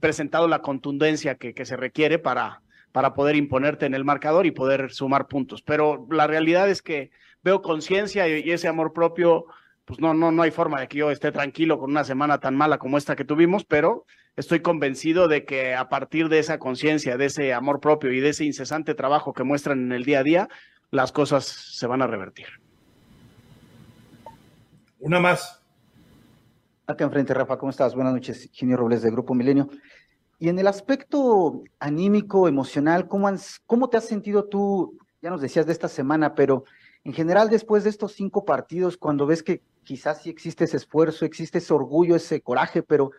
[0.00, 2.62] presentado la contundencia que, que se requiere para,
[2.92, 5.60] para poder imponerte en el marcador y poder sumar puntos.
[5.60, 7.10] Pero la realidad es que
[7.42, 9.44] veo conciencia y, ese amor propio,
[9.84, 12.56] pues no, no, no hay forma de que yo esté tranquilo con una semana tan
[12.56, 17.18] mala como esta que tuvimos, pero estoy convencido de que a partir de esa conciencia,
[17.18, 20.24] de ese amor propio y de ese incesante trabajo que muestran en el día a
[20.24, 20.48] día,
[20.90, 22.46] las cosas se van a revertir.
[25.00, 25.62] Una más.
[26.86, 27.94] Acá enfrente, Rafa, ¿cómo estás?
[27.94, 29.68] Buenas noches, Ginio Robles de Grupo Milenio.
[30.38, 33.28] Y en el aspecto anímico, emocional, ¿cómo,
[33.66, 34.98] ¿cómo te has sentido tú?
[35.20, 36.64] Ya nos decías de esta semana, pero
[37.04, 41.24] en general después de estos cinco partidos, cuando ves que quizás sí existe ese esfuerzo,
[41.24, 43.10] existe ese orgullo, ese coraje, pero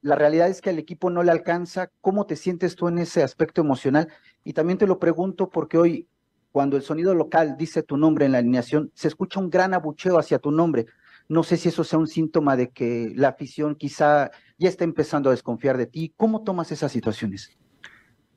[0.00, 3.22] la realidad es que al equipo no le alcanza, ¿cómo te sientes tú en ese
[3.22, 4.08] aspecto emocional?
[4.44, 6.08] Y también te lo pregunto porque hoy
[6.52, 10.18] cuando el sonido local dice tu nombre en la alineación, se escucha un gran abucheo
[10.18, 10.86] hacia tu nombre.
[11.28, 15.30] No sé si eso sea un síntoma de que la afición quizá ya está empezando
[15.30, 16.12] a desconfiar de ti.
[16.16, 17.56] ¿Cómo tomas esas situaciones?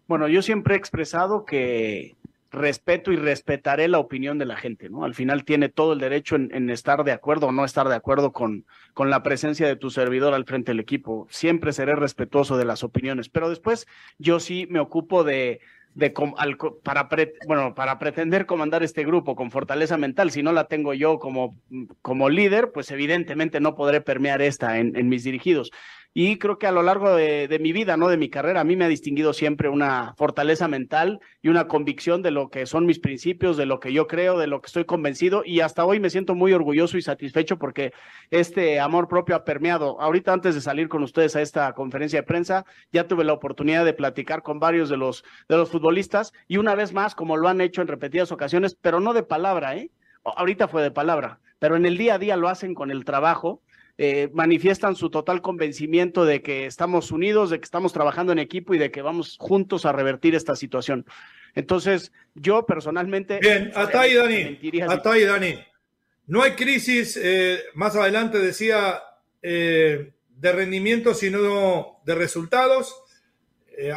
[0.08, 2.16] Bueno, yo siempre he expresado que
[2.54, 5.04] respeto y respetaré la opinión de la gente, ¿no?
[5.04, 8.32] Al final tiene todo el derecho en, estar de acuerdo o no estar de acuerdo
[8.32, 11.28] con, con la presencia de tu servidor al frente del equipo.
[11.30, 13.88] Siempre seré respetuoso de las opiniones, pero después
[14.20, 15.62] yo sí me ocupo de,
[16.84, 17.10] para,
[17.48, 21.58] bueno, para pretender comandar este grupo con fortaleza mental, si no la tengo yo como,
[22.04, 25.72] como líder, pues evidentemente no podré permear esta en mis dirigidos
[26.16, 28.08] y creo que a lo largo de, mi vida, ¿no?
[28.08, 32.22] De mi carrera, a mí me ha distinguido siempre una fortaleza mental y una convicción
[32.22, 34.86] de lo que son mis principios, de lo que yo creo, de lo que estoy
[34.86, 37.94] convencido y hasta hoy me siento muy orgulloso y satisfecho porque
[38.30, 40.00] este amor propio ha permeado.
[40.00, 43.84] Ahorita antes de salir con ustedes a esta conferencia de prensa, ya tuve la oportunidad
[43.84, 47.48] de platicar con varios de los, de los futbolistas y una vez más, como lo
[47.48, 49.90] han hecho en repetidas ocasiones, pero no de palabra, ¿eh?
[50.24, 53.62] Ahorita fue de palabra, pero en el día a día lo hacen con el trabajo
[54.00, 58.74] eh, manifiestan su total convencimiento de que estamos unidos, de que estamos trabajando en equipo
[58.74, 61.06] y de que vamos juntos a revertir esta situación.
[61.54, 63.38] Entonces, yo personalmente...
[63.40, 64.60] Bien, hasta ahí, Dani.
[64.88, 65.60] Hasta ahí, Dani.
[66.26, 69.00] No hay crisis, eh, más adelante decía,
[69.44, 72.96] eh, de rendimiento, sino de resultados.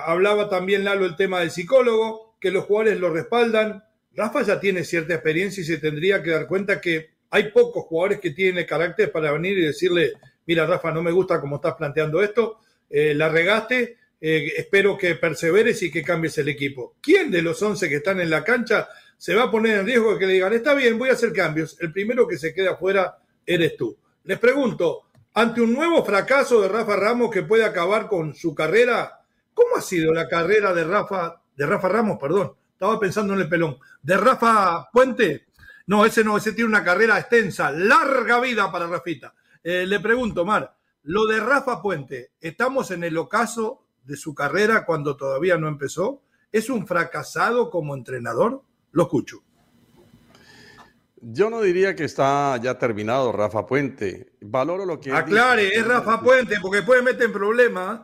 [0.05, 3.85] hablaba también Lalo el tema del psicólogo, que los jugadores lo respaldan.
[4.15, 8.19] Rafa ya tiene cierta experiencia y se tendría que dar cuenta que hay pocos jugadores
[8.19, 10.15] que tienen carácter para venir y decirle,
[10.47, 15.17] mira Rafa, no me gusta cómo estás planteando esto, eh, la regaste, eh, espero que
[15.17, 16.95] perseveres y que cambies el equipo.
[17.03, 20.15] ¿Quién de los 11 que están en la cancha se va a poner en riesgo
[20.15, 21.77] de que le digan, está bien, voy a hacer cambios?
[21.81, 23.95] El primero que se queda afuera eres tú.
[24.25, 25.03] Les pregunto,
[25.35, 29.21] ante un nuevo fracaso de Rafa Ramos que puede acabar con su carrera,
[29.53, 32.53] ¿cómo ha sido la carrera de Rafa, de Rafa Ramos, perdón?
[32.73, 35.46] Estaba pensando en el pelón, de Rafa Puente
[35.87, 39.35] no, ese no, ese tiene una carrera extensa, larga vida para Rafita.
[39.63, 44.85] Eh, le pregunto, Mar, lo de Rafa Puente, ¿estamos en el ocaso de su carrera
[44.85, 46.23] cuando todavía no empezó?
[46.51, 48.63] ¿Es un fracasado como entrenador?
[48.93, 49.43] Lo escucho.
[51.21, 54.33] Yo no diría que está ya terminado Rafa Puente.
[54.41, 55.13] Valoro lo que.
[55.13, 58.03] Aclare, es Rafa Puente, porque después mete en problemas.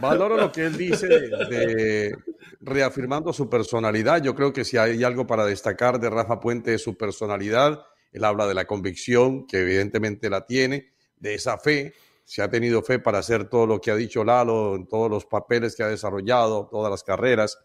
[0.00, 2.16] Valoro lo que él dice de,
[2.60, 4.22] reafirmando su personalidad.
[4.22, 7.84] Yo creo que si hay algo para destacar de Rafa Puente es su personalidad.
[8.12, 11.94] Él habla de la convicción, que evidentemente la tiene, de esa fe.
[12.24, 15.26] Se ha tenido fe para hacer todo lo que ha dicho Lalo, en todos los
[15.26, 17.58] papeles que ha desarrollado, todas las carreras,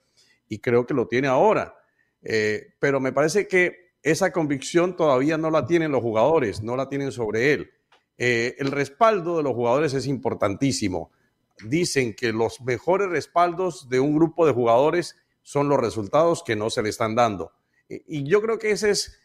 [0.48, 1.76] y creo que lo tiene ahora.
[2.22, 6.90] Eh, pero me parece que esa convicción todavía no la tienen los jugadores, no la
[6.90, 7.72] tienen sobre él.
[8.18, 11.12] Eh, el respaldo de los jugadores es importantísimo.
[11.66, 16.70] Dicen que los mejores respaldos de un grupo de jugadores son los resultados que no
[16.70, 17.52] se le están dando.
[17.90, 19.20] Y, yo creo que ese es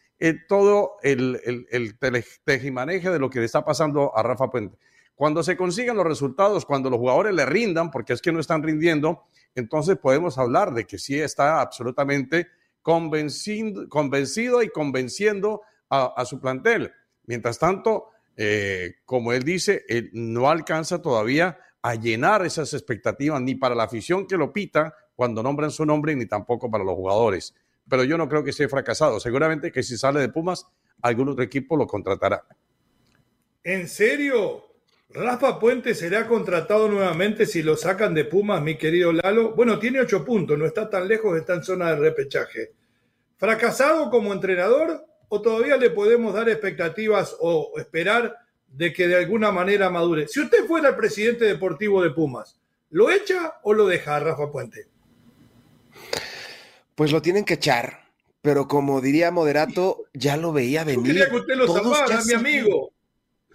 [0.47, 1.95] todo el, el, el
[2.43, 4.77] tejimaneje de lo que le está pasando a Rafa Puente.
[5.15, 8.61] Cuando se consigan los resultados, cuando los jugadores le rindan, porque es que no están
[8.61, 9.23] rindiendo,
[9.55, 12.47] entonces podemos hablar de que sí está absolutamente
[12.83, 16.93] convencido, y convenciendo a, su plantel.
[17.25, 23.55] Mientras tanto, eh, como él dice, él no alcanza todavía a llenar esas expectativas ni
[23.55, 27.55] para la afición que lo pita cuando nombran su nombre, ni tampoco para los jugadores.
[27.89, 29.19] Pero yo no creo que esté fracasado.
[29.19, 30.65] Seguramente que si sale de Pumas,
[31.01, 32.43] algún otro equipo lo contratará.
[33.63, 34.63] ¿En serio?
[35.09, 39.55] Rafa Puente será contratado nuevamente si lo sacan de Pumas, mi querido Lalo.
[39.55, 42.73] Bueno, tiene ocho puntos, no está tan lejos, está en zona de repechaje.
[43.37, 48.35] ¿Fracasado como entrenador o todavía le podemos dar expectativas o esperar
[48.77, 50.27] de que de alguna manera madure?
[50.27, 52.59] Si usted fuera el presidente deportivo de Pumas,
[52.91, 54.87] ¿lo echa o lo deja Rafa Puente?
[56.95, 58.11] Pues lo tienen que echar,
[58.41, 61.05] pero como diría Moderato, ya lo veía venir.
[61.07, 62.93] Quería que usted lo zapara, mi amigo.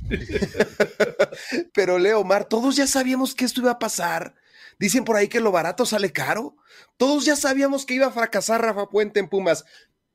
[1.74, 4.34] Pero Leo Mar, todos ya sabíamos que esto iba a pasar.
[4.78, 6.56] Dicen por ahí que lo barato sale caro.
[6.96, 9.64] Todos ya sabíamos que iba a fracasar Rafa Puente en Pumas.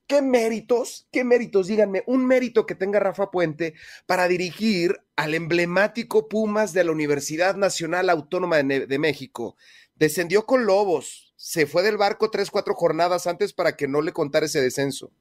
[0.07, 1.05] ¿Qué méritos?
[1.11, 1.67] ¿Qué méritos?
[1.67, 3.73] Díganme, un mérito que tenga Rafa Puente
[4.05, 9.57] para dirigir al emblemático Pumas de la Universidad Nacional Autónoma de, México.
[9.95, 14.13] Descendió con Lobos, se fue del barco tres, cuatro jornadas antes para que no le
[14.13, 15.11] contara ese descenso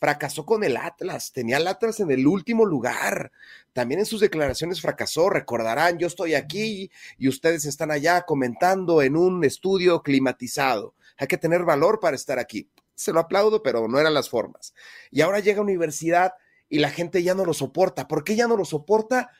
[0.00, 3.32] fracasó con el Atlas, tenía al Atlas en el último lugar.
[3.72, 9.16] También en sus declaraciones fracasó, recordarán, yo estoy aquí y ustedes están allá comentando en
[9.16, 10.94] un estudio climatizado.
[11.16, 12.68] Hay que tener valor para estar aquí.
[12.94, 14.74] Se lo aplaudo, pero no eran las formas.
[15.10, 16.34] Y ahora llega a universidad
[16.68, 18.08] y la gente ya no lo soporta.
[18.08, 19.30] ¿Por qué ya no lo soporta?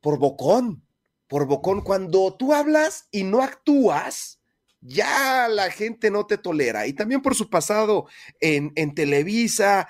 [0.00, 0.84] Por bocón.
[1.26, 4.40] Por bocón, cuando tú hablas y no actúas,
[4.80, 6.86] ya la gente no te tolera.
[6.86, 8.06] Y también por su pasado
[8.40, 9.88] en, en Televisa.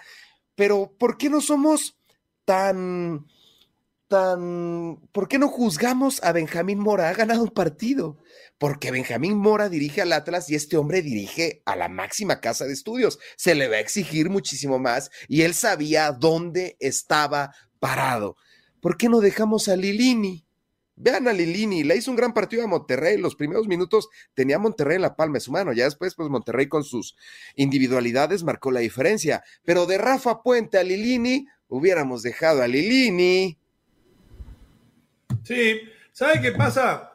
[0.54, 1.98] Pero ¿por qué no somos
[2.44, 3.26] tan,
[4.10, 7.08] tan, ¿por qué no juzgamos a Benjamín Mora?
[7.08, 8.18] Ha ganado un partido.
[8.58, 12.72] Porque Benjamín Mora dirige al Atlas y este hombre dirige a la máxima casa de
[12.72, 13.18] estudios.
[13.36, 18.36] Se le va a exigir muchísimo más y él sabía dónde estaba parado.
[18.80, 20.44] ¿Por qué no dejamos a Lilini?
[20.96, 23.16] Vean a Lilini, le hizo un gran partido a Monterrey.
[23.16, 25.72] Los primeros minutos tenía Monterrey en la palma de su mano.
[25.72, 27.16] Ya después, pues Monterrey con sus
[27.54, 29.44] individualidades marcó la diferencia.
[29.64, 33.59] Pero de Rafa Puente a Lilini, hubiéramos dejado a Lilini.
[35.42, 35.80] Sí,
[36.12, 37.12] ¿sabe qué pasa?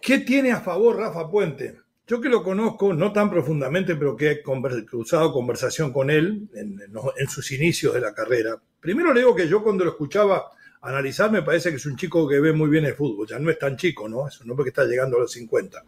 [0.00, 1.80] ¿Qué tiene a favor Rafa Puente?
[2.06, 7.28] Yo que lo conozco, no tan profundamente, pero que he cruzado conversación con él en,
[7.28, 8.60] sus inicios de la carrera.
[8.80, 10.50] Primero le digo que yo cuando lo escuchaba
[10.82, 13.28] analizar, me parece que es un chico que ve muy bien el fútbol.
[13.28, 14.26] Ya no es tan chico, ¿no?
[14.26, 15.84] Es un hombre que está llegando a los 50.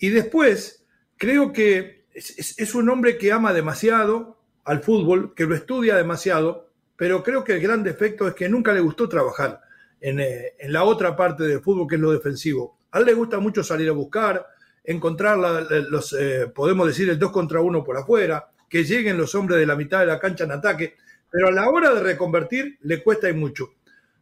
[0.00, 0.84] Y después,
[1.16, 7.22] creo que es, un hombre que ama demasiado al fútbol, que lo estudia demasiado, pero
[7.22, 9.62] creo que el gran defecto es que nunca le gustó trabajar
[10.02, 12.76] en, eh, la otra parte del fútbol, que es lo defensivo.
[12.90, 14.46] A él le gusta mucho salir a buscar,
[14.84, 19.58] encontrar los, eh, podemos decir, el dos contra uno por afuera, que lleguen los hombres
[19.60, 20.96] de la mitad de la cancha en ataque,
[21.30, 23.70] pero a la hora de reconvertir le cuesta y mucho.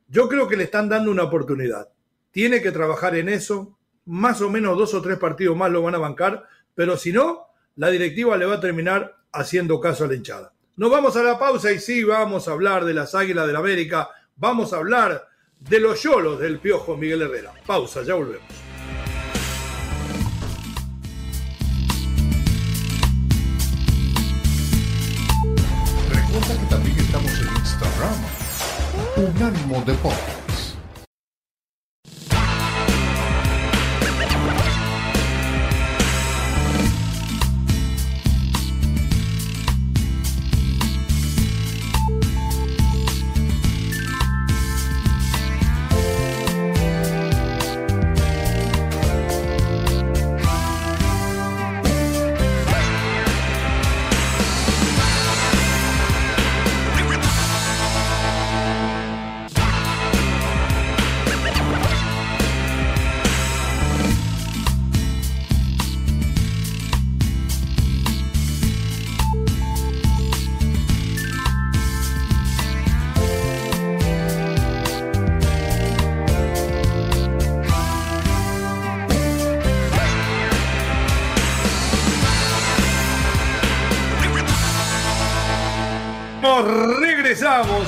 [0.09, 1.89] Yo creo que le están dando una oportunidad.
[2.31, 3.77] Tiene que trabajar en eso.
[4.07, 7.47] Más o menos dos o tres partidos más lo van a bancar, pero si no,
[7.77, 10.53] la directiva le va a terminar haciendo caso a la hinchada.
[10.77, 14.09] Nos vamos a la pausa y sí, vamos a hablar de las Águilas del América.
[14.37, 15.30] Vamos a hablar
[15.61, 17.53] de los yolos del Piojo Miguel Herrera.
[17.67, 18.43] Pausa, ya volvemos.
[26.09, 28.15] Recuerda que también estamos en Instagram
[29.17, 30.40] Unánimo Deportes.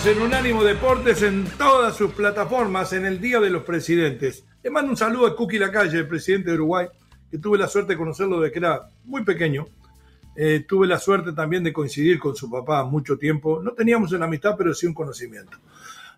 [0.07, 4.45] En Unánimo Deportes en todas sus plataformas en el Día de los Presidentes.
[4.61, 6.89] Le mando un saludo a Cookie Lacalle, el presidente de Uruguay,
[7.31, 9.69] que tuve la suerte de conocerlo desde que era muy pequeño.
[10.35, 13.63] Eh, tuve la suerte también de coincidir con su papá mucho tiempo.
[13.63, 15.59] No teníamos una amistad, pero sí un conocimiento.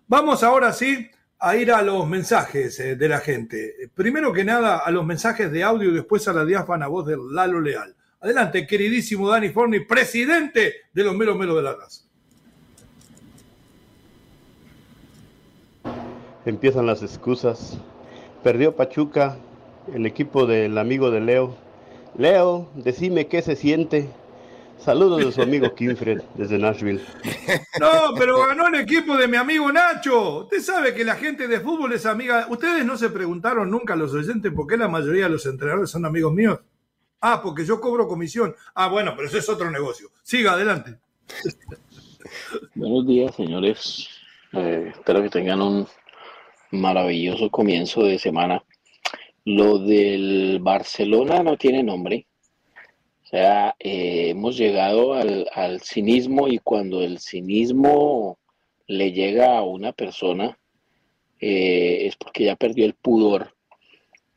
[0.07, 1.07] Vamos ahora sí
[1.37, 3.91] a ir a los mensajes eh, de la gente.
[3.93, 7.17] Primero que nada, a los mensajes de audio y después a la diáfana voz de
[7.31, 7.95] Lalo Leal.
[8.19, 12.05] Adelante, queridísimo Dani Forni, presidente de los Meros Meros de la Raza.
[16.45, 17.79] Empiezan las excusas.
[18.43, 19.37] Perdió Pachuca,
[19.93, 21.55] el equipo del amigo de Leo.
[22.17, 24.09] Leo, decime qué se siente.
[24.77, 27.01] Saludos de su amigo Kinfred desde Nashville.
[27.79, 30.41] No, pero ganó el equipo de mi amigo Nacho.
[30.43, 32.45] Usted sabe que la gente de fútbol es amiga.
[32.49, 36.05] Ustedes no se preguntaron nunca los oyentes por qué la mayoría de los entrenadores son
[36.05, 36.59] amigos míos.
[37.21, 38.55] Ah, porque yo cobro comisión.
[38.75, 40.11] Ah, bueno, pero eso es otro negocio.
[40.21, 40.99] Siga, adelante.
[42.75, 44.09] Buenos días, señores.
[44.51, 45.87] Eh, espero que tengan un
[46.75, 48.63] maravilloso comienzo de semana.
[49.43, 52.27] Lo del Barcelona no tiene nombre.
[53.23, 58.37] O sea, eh, hemos llegado al, cinismo y cuando el cinismo
[58.87, 60.57] le llega a una persona
[61.39, 63.55] eh, es porque ya perdió el pudor.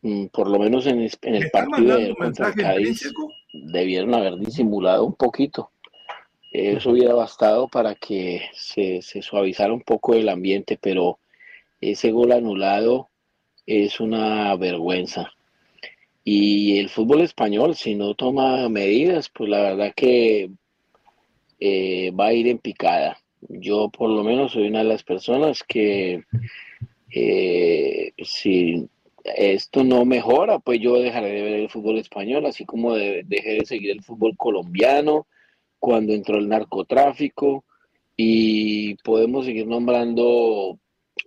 [0.02, 3.12] Mm, por lo menos en, el partido de contra Cádiz
[3.52, 5.70] debieron haber disimulado un poquito.
[6.50, 11.18] Eso hubiera bastado para que se, se suavizara un poco el ambiente, pero
[11.80, 13.08] ese gol anulado
[13.66, 15.32] es una vergüenza.
[16.24, 20.50] Y el fútbol español, si no toma medidas, pues la verdad que
[21.60, 23.18] eh, va a ir en picada.
[23.48, 26.24] Yo por lo menos soy una de las personas que
[27.10, 28.88] eh, si
[29.24, 33.64] esto no mejora, pues yo dejaré de ver el fútbol español, así como dejé de
[33.64, 35.26] seguir el fútbol colombiano
[35.78, 37.64] cuando entró el narcotráfico
[38.16, 40.78] y podemos seguir nombrando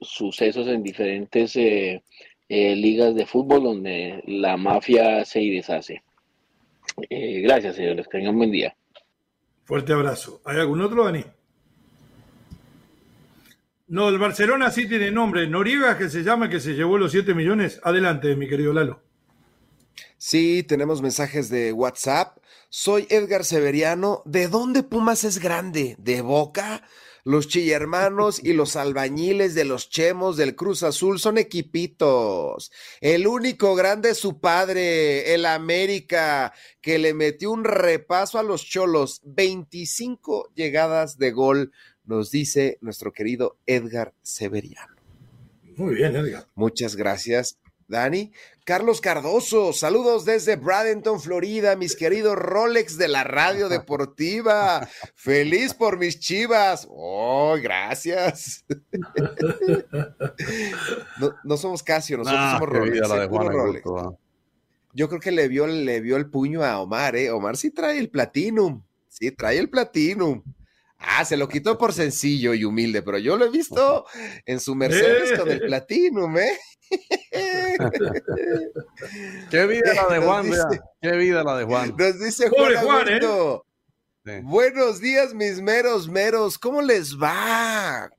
[0.01, 2.03] sucesos en diferentes eh,
[2.49, 6.03] eh, ligas de fútbol donde la mafia se y deshace.
[7.09, 8.07] Eh, gracias, señores.
[8.09, 8.75] Tengan un buen día.
[9.63, 10.41] Fuerte abrazo.
[10.45, 11.23] ¿Hay algún otro, Dani?
[13.87, 15.47] No, el Barcelona sí tiene nombre.
[15.47, 17.79] Noriega, que se llama, que se llevó los 7 millones.
[17.83, 19.01] Adelante, mi querido Lalo.
[20.17, 22.37] Sí, tenemos mensajes de WhatsApp.
[22.69, 24.21] Soy Edgar Severiano.
[24.25, 25.95] ¿De dónde Pumas es grande?
[25.99, 26.83] ¿De Boca?
[27.23, 32.71] Los chillermanos y los albañiles de los chemos del Cruz Azul son equipitos.
[32.99, 38.65] El único grande es su padre, el América, que le metió un repaso a los
[38.65, 39.21] cholos.
[39.23, 41.71] 25 llegadas de gol,
[42.03, 44.95] nos dice nuestro querido Edgar Severiano.
[45.77, 46.47] Muy bien, Edgar.
[46.55, 47.60] Muchas gracias.
[47.91, 48.31] Dani.
[48.65, 54.87] Carlos Cardoso, saludos desde Bradenton, Florida, mis queridos Rolex de la radio deportiva.
[55.13, 56.87] Feliz por mis chivas.
[56.89, 58.65] Oh, gracias.
[61.43, 63.83] No, somos Casio, nosotros somos Rolex.
[64.93, 67.29] Yo creo que le vio, le vio el puño a Omar, ¿eh?
[67.31, 68.81] Omar sí trae el Platinum.
[69.07, 70.43] Sí, trae el Platinum.
[71.03, 74.05] Ah, se lo quitó por sencillo y humilde, pero yo lo he visto
[74.45, 76.57] en su Mercedes con el Platinum, ¿eh?
[79.49, 80.51] Qué vida la de Juan,
[81.01, 81.95] Qué vida la de Juan.
[81.97, 84.41] Nos dice Juan, ¿eh?
[84.43, 86.59] Buenos días, mis meros meros.
[86.59, 88.09] ¿Cómo les va?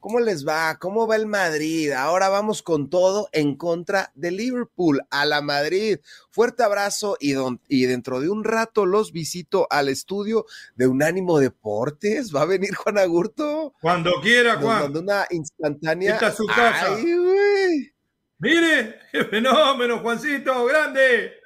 [0.00, 0.78] ¿Cómo les va?
[0.78, 1.92] ¿Cómo va el Madrid?
[1.92, 5.98] Ahora vamos con todo en contra de Liverpool, a la Madrid.
[6.30, 7.34] Fuerte abrazo y,
[7.68, 12.34] y dentro de un rato los visito al estudio de Unánimo Deportes.
[12.34, 13.74] ¿Va a venir Juan Agurto?
[13.80, 14.96] Cuando quiera, Juan.
[14.96, 16.14] una instantánea.
[16.14, 16.96] Esta su casa.
[18.38, 21.39] Mire, qué fenómeno, Juancito, grande.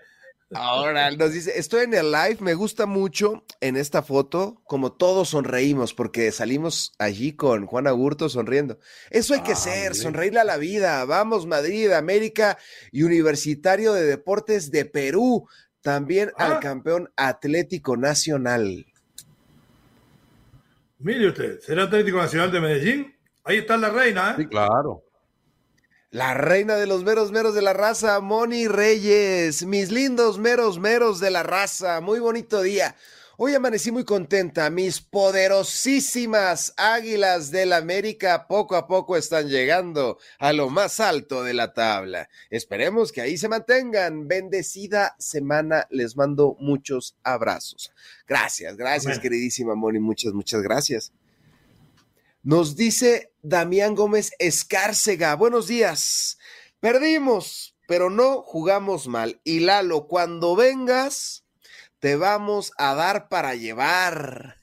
[0.53, 5.31] Ahora nos dice, estoy en el live, me gusta mucho en esta foto, como todos
[5.31, 8.79] sonreímos, porque salimos allí con Juan Agurto sonriendo.
[9.11, 11.05] Eso hay que ah, ser, sonreírle a la vida.
[11.07, 12.59] Vamos, Madrid, América
[12.93, 15.49] y Universitario de Deportes de Perú,
[15.81, 16.61] también al ah.
[16.61, 18.87] campeón Atlético Nacional.
[20.99, 23.15] Mire usted, ¿será Atlético Nacional de Medellín?
[23.45, 24.35] Ahí está la reina, ¿eh?
[24.39, 25.04] Sí, claro.
[26.15, 31.19] La reina de los meros meros de la raza, Moni Reyes, mis lindos meros meros
[31.19, 32.95] de la raza, muy bonito día.
[33.37, 40.53] Hoy amanecí muy contenta, mis poderosísimas águilas del América poco a poco están llegando a
[40.53, 42.29] lo más alto de la tabla.
[42.49, 44.29] Esperemos que ahí se mantengan.
[44.29, 47.91] Bendecida semana, les mando muchos abrazos.
[48.29, 51.11] Gracias, gracias queridísima Moni, muchas, muchas gracias.
[52.45, 55.35] Nos dice Damián Gómez Escárcega.
[55.35, 56.39] Buenos días.
[56.79, 59.41] Perdimos, pero no jugamos mal.
[59.45, 61.45] Y Lalo, cuando vengas,
[62.01, 64.59] te vamos a dar para llevar.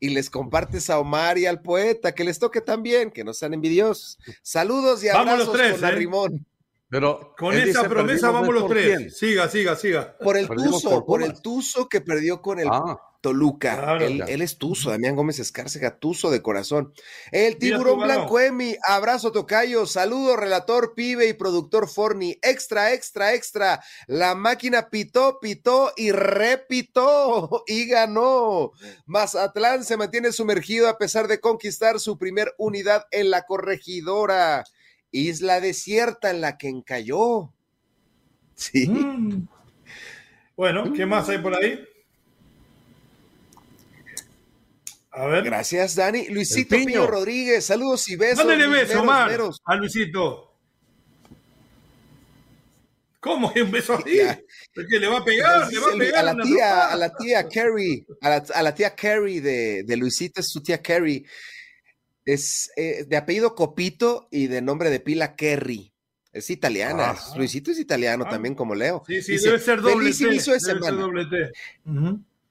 [0.00, 3.52] y les compartes a Omar y al poeta, que les toque también, que no sean
[3.54, 4.18] envidiosos.
[4.42, 5.86] Saludos y abrazos los tres, con ¿eh?
[5.88, 6.46] Arrimón.
[6.88, 8.96] Pero Con esa dice, promesa vamos ¿no es los tres.
[8.96, 9.10] quién?
[9.10, 10.16] Siga, siga, siga.
[10.18, 11.40] Por el Tuzo, por por el.
[11.42, 12.96] Tuzo que perdió con el Ah,
[13.26, 13.76] Toluca.
[13.76, 14.04] Claro.
[14.04, 16.92] él, él es Tuzo, Damián Gómez Escárcega, Tuzo de corazón.
[17.32, 23.82] El tiburón blanco Emi, abrazo tocayo, saludo relator, pibe y productor Forni, extra, extra, extra.
[24.06, 28.70] La máquina pitó, pitó y repitó y ganó.
[29.06, 34.62] Mazatlán se mantiene sumergido a pesar de conquistar su primer unidad en la corregidora.
[35.10, 37.52] Isla desierta en la que encalló.
[38.54, 38.88] Sí.
[38.88, 39.48] Mm.
[40.56, 41.78] Bueno, ¿qué más hay por ahí?
[45.16, 45.44] A ver.
[45.44, 46.26] Gracias, Dani.
[46.28, 46.86] Luisito Piño.
[46.86, 48.44] Piño Rodríguez, saludos y besos.
[48.44, 49.60] Mándale beso, Omar, meros.
[49.64, 50.52] a Luisito.
[53.20, 54.18] ¿Cómo es un beso así?
[54.74, 57.48] Porque le va a pegar, le va a pegar a la tía, a la tía
[57.48, 61.24] Carrie, a la, a la tía Carrie de, de Luisito es su tía Carrie.
[62.24, 65.92] Es eh, de apellido Copito y de nombre de pila Kerry.
[66.32, 67.16] Es italiana.
[67.36, 68.30] Luisito es italiano Ah.
[68.30, 69.02] también como Leo.
[69.06, 70.24] Sí, sí, Dice, debe ser doble "Feliz T.
[70.26, 70.90] debe ser semana".
[71.02, 71.52] doble T.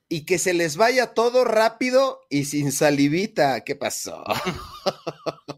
[0.08, 3.64] Y que se les vaya todo rápido y sin salivita.
[3.64, 4.24] ¿Qué pasó?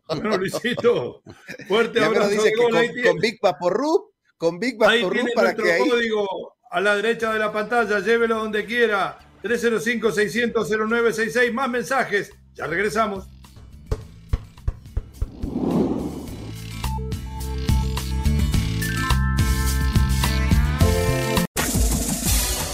[0.09, 1.21] Bueno, Luisito,
[1.67, 2.71] fuerte Ya me lo abrazo dice de que con,
[3.11, 6.25] con Big Vaporub, con Big tiene para que ahí código
[6.71, 7.99] a la derecha de la pantalla.
[7.99, 9.19] Llévelo donde quiera.
[9.43, 11.51] 305-600-0966.
[11.51, 12.31] Más mensajes.
[12.53, 13.27] Ya regresamos.